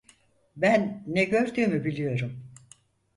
Ben 0.55 1.03
ne 1.07 1.23
gördüğümü 1.25 1.85
biliyorum. 1.85 2.51